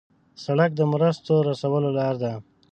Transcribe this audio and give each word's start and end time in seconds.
سړک 0.43 0.71
د 0.75 0.81
مرستو 0.93 1.33
رسولو 1.49 1.89
لار 1.97 2.15
ده. 2.23 2.33